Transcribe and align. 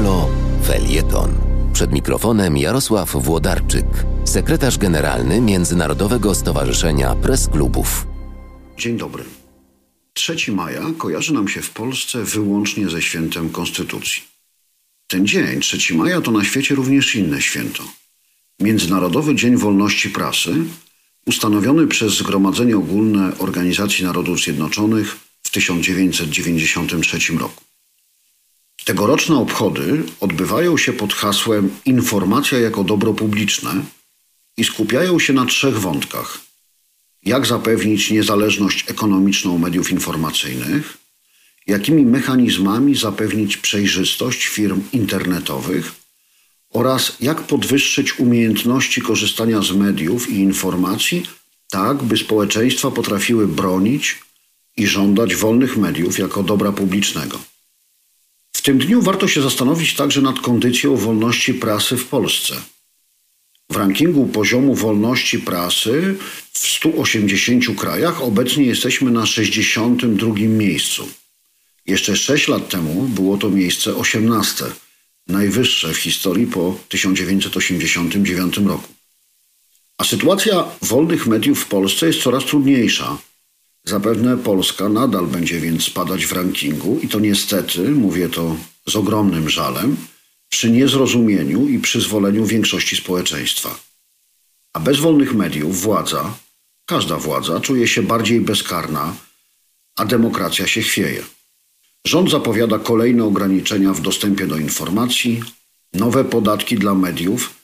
Halo 0.00 0.28
Felieton. 0.64 1.30
Przed 1.72 1.92
mikrofonem 1.92 2.56
Jarosław 2.56 3.12
Włodarczyk, 3.12 3.86
sekretarz 4.24 4.78
generalny 4.78 5.40
Międzynarodowego 5.40 6.34
Stowarzyszenia 6.34 7.14
Press 7.14 7.48
Klubów. 7.48 8.06
Dzień 8.78 8.96
dobry. 8.96 9.24
3 10.12 10.52
maja 10.52 10.82
kojarzy 10.98 11.34
nam 11.34 11.48
się 11.48 11.62
w 11.62 11.70
Polsce 11.70 12.24
wyłącznie 12.24 12.88
ze 12.88 13.02
świętem 13.02 13.50
Konstytucji. 13.50 14.22
Ten 15.06 15.26
dzień, 15.26 15.60
3 15.60 15.94
maja, 15.94 16.20
to 16.20 16.30
na 16.30 16.44
świecie 16.44 16.74
również 16.74 17.14
inne 17.14 17.42
święto. 17.42 17.82
Międzynarodowy 18.60 19.34
Dzień 19.34 19.56
Wolności 19.56 20.10
Prasy, 20.10 20.54
ustanowiony 21.26 21.86
przez 21.86 22.16
Zgromadzenie 22.16 22.76
Ogólne 22.76 23.38
Organizacji 23.38 24.04
Narodów 24.04 24.40
Zjednoczonych 24.40 25.16
w 25.42 25.50
1993 25.50 27.32
roku. 27.38 27.69
Tegoroczne 28.90 29.36
obchody 29.36 30.02
odbywają 30.20 30.76
się 30.76 30.92
pod 30.92 31.12
hasłem 31.14 31.70
Informacja 31.84 32.58
jako 32.58 32.84
dobro 32.84 33.14
publiczne 33.14 33.84
i 34.56 34.64
skupiają 34.64 35.18
się 35.18 35.32
na 35.32 35.46
trzech 35.46 35.80
wątkach. 35.80 36.38
Jak 37.22 37.46
zapewnić 37.46 38.10
niezależność 38.10 38.84
ekonomiczną 38.90 39.58
mediów 39.58 39.90
informacyjnych, 39.90 40.98
jakimi 41.66 42.06
mechanizmami 42.06 42.96
zapewnić 42.96 43.56
przejrzystość 43.56 44.46
firm 44.46 44.82
internetowych 44.92 45.92
oraz 46.70 47.16
jak 47.20 47.42
podwyższyć 47.42 48.18
umiejętności 48.18 49.02
korzystania 49.02 49.62
z 49.62 49.72
mediów 49.72 50.30
i 50.30 50.34
informacji, 50.34 51.26
tak 51.70 52.02
by 52.02 52.16
społeczeństwa 52.16 52.90
potrafiły 52.90 53.48
bronić 53.48 54.18
i 54.76 54.86
żądać 54.86 55.36
wolnych 55.36 55.76
mediów 55.76 56.18
jako 56.18 56.42
dobra 56.42 56.72
publicznego. 56.72 57.49
W 58.52 58.62
tym 58.62 58.78
dniu 58.78 59.02
warto 59.02 59.28
się 59.28 59.42
zastanowić 59.42 59.94
także 59.94 60.20
nad 60.22 60.40
kondycją 60.40 60.96
wolności 60.96 61.54
prasy 61.54 61.96
w 61.96 62.06
Polsce. 62.06 62.54
W 63.70 63.76
rankingu 63.76 64.26
poziomu 64.26 64.74
wolności 64.74 65.38
prasy 65.38 66.16
w 66.52 66.58
180 66.58 67.80
krajach 67.80 68.22
obecnie 68.22 68.64
jesteśmy 68.64 69.10
na 69.10 69.26
62 69.26 70.34
miejscu. 70.34 71.08
Jeszcze 71.86 72.16
6 72.16 72.48
lat 72.48 72.68
temu 72.68 73.02
było 73.02 73.36
to 73.36 73.50
miejsce 73.50 73.96
18, 73.96 74.64
najwyższe 75.26 75.94
w 75.94 75.96
historii 75.96 76.46
po 76.46 76.78
1989 76.88 78.58
roku. 78.58 78.88
A 79.98 80.04
sytuacja 80.04 80.64
wolnych 80.82 81.26
mediów 81.26 81.60
w 81.60 81.66
Polsce 81.66 82.06
jest 82.06 82.22
coraz 82.22 82.44
trudniejsza. 82.44 83.18
Zapewne 83.84 84.36
Polska 84.36 84.88
nadal 84.88 85.26
będzie 85.26 85.60
więc 85.60 85.84
spadać 85.84 86.26
w 86.26 86.32
rankingu 86.32 86.98
i 87.02 87.08
to 87.08 87.20
niestety, 87.20 87.90
mówię 87.90 88.28
to 88.28 88.56
z 88.88 88.96
ogromnym 88.96 89.50
żalem, 89.50 89.96
przy 90.48 90.70
niezrozumieniu 90.70 91.68
i 91.68 91.78
przyzwoleniu 91.78 92.46
większości 92.46 92.96
społeczeństwa. 92.96 93.78
A 94.72 94.80
bez 94.80 95.00
wolnych 95.00 95.34
mediów 95.34 95.80
władza, 95.80 96.34
każda 96.86 97.16
władza, 97.16 97.60
czuje 97.60 97.88
się 97.88 98.02
bardziej 98.02 98.40
bezkarna, 98.40 99.16
a 99.96 100.04
demokracja 100.04 100.66
się 100.66 100.82
chwieje. 100.82 101.22
Rząd 102.04 102.30
zapowiada 102.30 102.78
kolejne 102.78 103.24
ograniczenia 103.24 103.92
w 103.92 104.00
dostępie 104.00 104.46
do 104.46 104.56
informacji, 104.56 105.42
nowe 105.92 106.24
podatki 106.24 106.76
dla 106.76 106.94
mediów 106.94 107.54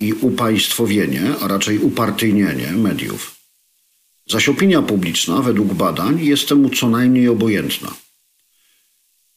i 0.00 0.12
upaństwowienie, 0.12 1.34
a 1.40 1.48
raczej 1.48 1.78
upartyjnienie 1.78 2.72
mediów. 2.72 3.33
Zaś 4.26 4.48
opinia 4.48 4.82
publiczna, 4.82 5.42
według 5.42 5.74
badań, 5.74 6.24
jest 6.24 6.48
temu 6.48 6.70
co 6.70 6.88
najmniej 6.88 7.28
obojętna. 7.28 7.94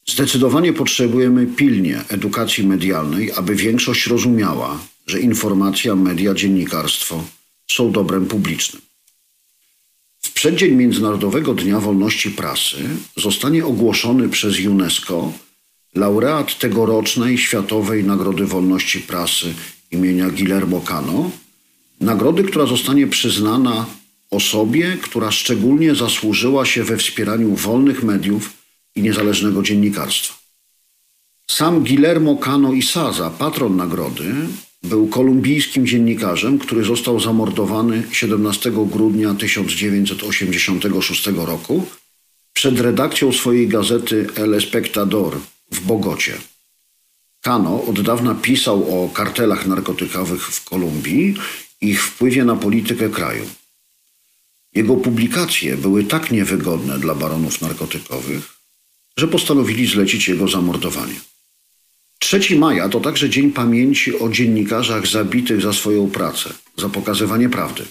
Zdecydowanie 0.08 0.74
potrzebujemy 0.74 1.48
pilnie 1.48 2.04
edukacji 2.10 2.68
medialnej, 2.68 3.32
aby 3.32 3.56
większość 3.56 4.08
rozumiała, 4.08 4.80
że 5.08 5.20
informacja, 5.20 5.96
media, 5.96 6.34
dziennikarstwo 6.34 7.24
są 7.72 7.92
dobrem 7.92 8.26
publicznym. 8.26 8.82
W 10.20 10.34
przeddzień 10.34 10.76
Międzynarodowego 10.76 11.54
Dnia 11.54 11.80
Wolności 11.80 12.32
Prasy 12.32 12.78
zostanie 13.18 13.66
ogłoszony 13.66 14.30
przez 14.30 14.60
UNESCO 14.60 15.34
laureat 15.96 16.60
tegorocznej 16.60 17.38
Światowej 17.38 18.04
Nagrody 18.04 18.46
Wolności 18.46 19.00
Prasy 19.00 19.54
imienia 19.92 20.30
Guillermo 20.30 20.82
Cano, 20.82 21.32
nagrody, 22.02 22.44
która 22.44 22.66
zostanie 22.66 23.08
przyznana 23.08 23.86
osobie, 24.32 24.98
która 25.02 25.32
szczególnie 25.32 25.96
zasłużyła 25.96 26.66
się 26.66 26.84
we 26.84 26.98
wspieraniu 26.98 27.56
wolnych 27.56 28.04
mediów 28.04 28.54
i 28.96 29.02
niezależnego 29.02 29.64
dziennikarstwa. 29.64 30.38
Sam 31.52 31.84
Guillermo 31.84 32.36
Cano 32.36 32.74
Isaza, 32.74 33.30
patron 33.30 33.76
nagrody, 33.76 34.34
był 34.84 35.08
kolumbijskim 35.08 35.88
dziennikarzem, 35.88 36.60
który 36.60 36.84
został 36.84 37.20
zamordowany 37.20 38.04
17 38.12 38.72
grudnia 38.72 39.34
1986 39.34 41.28
roku 41.28 41.86
przed 42.54 42.80
redakcją 42.80 43.34
swojej 43.34 43.68
gazety 43.68 44.28
El 44.36 44.54
Espectador 44.54 45.38
w 45.72 45.80
Bogocie. 45.80 46.34
Cano 47.42 47.84
od 47.84 48.02
dawna 48.02 48.36
pisał 48.36 49.04
o 49.04 49.10
kartelach 49.10 49.68
narkotykowych 49.68 50.48
w 50.48 50.64
Kolumbii 50.64 51.36
i 51.82 51.90
ich 51.90 52.04
wpływie 52.04 52.46
na 52.46 52.56
politykę 52.56 53.10
kraju. 53.10 53.46
Jego 54.78 54.96
publikacje 54.96 55.78
były 55.78 56.04
tak 56.04 56.32
niewygodne 56.32 57.00
dla 57.00 57.16
baronów 57.16 57.62
narkotykowych, 57.62 58.58
że 59.18 59.28
postanowili 59.28 59.88
zlecić 59.88 60.28
jego 60.28 60.48
zamordowanie. 60.48 61.20
3 62.20 62.56
maja 62.56 62.90
to 62.90 63.00
także 63.00 63.30
dzień 63.30 63.52
pamięci 63.52 64.20
o 64.20 64.30
dziennikarzach 64.30 65.08
zabitych 65.08 65.62
za 65.62 65.74
swoją 65.74 66.12
pracę, 66.12 66.54
za 66.78 66.90
pokazywanie 66.90 67.50
prawdy. 67.50 67.86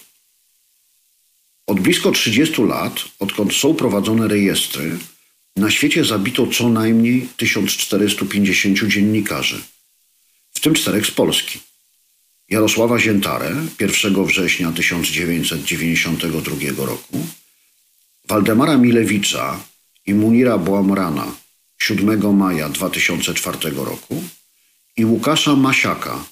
Od 1.67 1.81
blisko 1.81 2.13
30 2.13 2.63
lat, 2.63 3.05
odkąd 3.19 3.55
są 3.55 3.75
prowadzone 3.75 4.29
rejestry, 4.29 4.99
na 5.57 5.71
świecie 5.71 6.05
zabito 6.05 6.47
co 6.47 6.69
najmniej 6.69 7.29
1450 7.37 8.79
dziennikarzy, 8.79 9.63
w 10.55 10.61
tym 10.61 10.75
czterech 10.75 11.07
z 11.07 11.11
Polski. 11.11 11.59
Jarosława 12.51 12.99
Ziętarę 12.99 13.55
1 13.81 14.25
września 14.25 14.73
1992 14.73 16.87
roku, 16.87 17.27
Waldemara 18.29 18.77
Milewicza 18.77 19.61
i 20.07 20.15
Munira 20.15 20.59
Błamrana 20.59 21.35
7 21.79 22.37
maja 22.37 22.69
2004 22.69 23.59
roku 23.71 24.25
i 24.97 25.05
Łukasza 25.05 25.57
Masiaka 25.57 26.25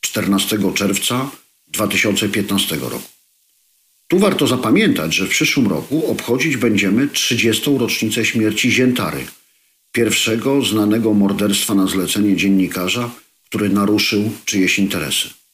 14 0.00 0.58
czerwca 0.74 1.30
2015 1.68 2.76
roku. 2.76 3.08
Tu 4.08 4.18
warto 4.18 4.46
zapamiętać, 4.46 5.14
że 5.14 5.26
w 5.26 5.30
przyszłym 5.30 5.66
roku 5.66 6.10
obchodzić 6.10 6.56
będziemy 6.56 7.08
30. 7.08 7.70
rocznicę 7.78 8.24
śmierci 8.24 8.70
Ziętary, 8.70 9.26
pierwszego 9.92 10.62
znanego 10.62 11.14
morderstwa 11.14 11.74
na 11.74 11.86
zlecenie 11.86 12.36
dziennikarza, 12.36 13.10
który 13.44 13.68
naruszył 13.68 14.30
czyjeś 14.44 14.78
interesy. 14.78 15.45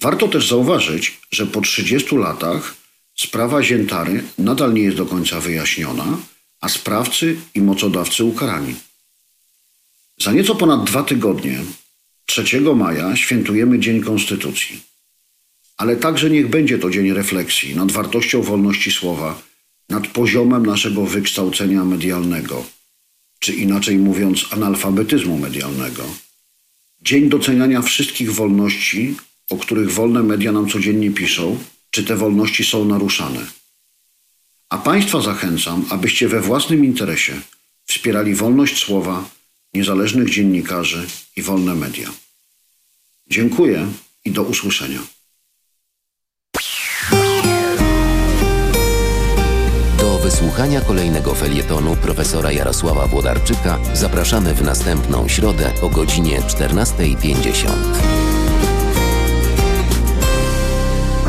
Warto 0.00 0.28
też 0.28 0.48
zauważyć, 0.48 1.20
że 1.30 1.46
po 1.46 1.60
30 1.60 2.16
latach 2.16 2.74
sprawa 3.16 3.62
Ziętary 3.62 4.24
nadal 4.38 4.74
nie 4.74 4.82
jest 4.82 4.96
do 4.96 5.06
końca 5.06 5.40
wyjaśniona, 5.40 6.18
a 6.60 6.68
sprawcy 6.68 7.36
i 7.54 7.60
mocodawcy 7.60 8.24
ukarani. 8.24 8.74
Za 10.18 10.32
nieco 10.32 10.54
ponad 10.54 10.84
dwa 10.84 11.02
tygodnie, 11.02 11.60
3 12.26 12.60
maja, 12.60 13.16
świętujemy 13.16 13.78
Dzień 13.78 14.00
Konstytucji. 14.00 14.82
Ale 15.76 15.96
także 15.96 16.30
niech 16.30 16.48
będzie 16.48 16.78
to 16.78 16.90
dzień 16.90 17.12
refleksji 17.12 17.76
nad 17.76 17.92
wartością 17.92 18.42
wolności 18.42 18.92
słowa, 18.92 19.42
nad 19.88 20.06
poziomem 20.06 20.66
naszego 20.66 21.06
wykształcenia 21.06 21.84
medialnego, 21.84 22.64
czy 23.38 23.52
inaczej 23.52 23.96
mówiąc, 23.96 24.46
analfabetyzmu 24.50 25.38
medialnego. 25.38 26.04
Dzień 27.02 27.28
doceniania 27.28 27.82
wszystkich 27.82 28.34
wolności, 28.34 29.16
o 29.50 29.56
których 29.56 29.92
wolne 29.92 30.22
media 30.22 30.52
nam 30.52 30.68
codziennie 30.68 31.10
piszą, 31.10 31.58
czy 31.90 32.04
te 32.04 32.16
wolności 32.16 32.64
są 32.64 32.84
naruszane. 32.84 33.46
A 34.68 34.78
Państwa 34.78 35.20
zachęcam, 35.20 35.84
abyście 35.90 36.28
we 36.28 36.40
własnym 36.40 36.84
interesie 36.84 37.40
wspierali 37.86 38.34
wolność 38.34 38.84
słowa, 38.84 39.24
niezależnych 39.74 40.30
dziennikarzy 40.30 41.06
i 41.36 41.42
wolne 41.42 41.74
media. 41.74 42.10
Dziękuję 43.26 43.86
i 44.24 44.30
do 44.30 44.42
usłyszenia. 44.42 45.00
Do 49.98 50.18
wysłuchania 50.18 50.80
kolejnego 50.80 51.34
felietonu 51.34 51.96
profesora 51.96 52.52
Jarosława 52.52 53.06
Włodarczyka 53.06 53.78
zapraszamy 53.94 54.54
w 54.54 54.62
następną 54.62 55.28
środę 55.28 55.72
o 55.82 55.88
godzinie 55.88 56.40
14.50. 56.40 58.29